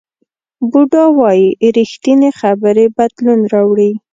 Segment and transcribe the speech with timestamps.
[0.69, 1.47] بودا وایي
[1.77, 3.91] ریښتینې خبرې بدلون راوړي.